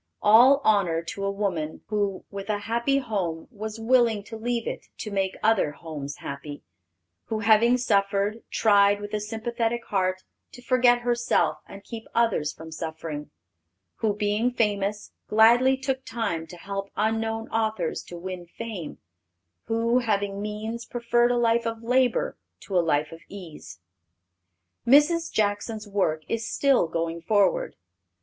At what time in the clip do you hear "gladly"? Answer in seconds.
15.27-15.77